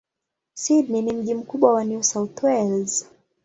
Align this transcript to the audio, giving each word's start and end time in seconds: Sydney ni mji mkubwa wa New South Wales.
Sydney 0.55 1.01
ni 1.01 1.13
mji 1.13 1.33
mkubwa 1.35 1.73
wa 1.73 1.83
New 1.83 2.03
South 2.03 2.43
Wales. 2.43 3.09